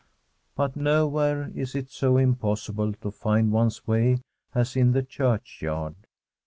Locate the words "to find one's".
2.93-3.85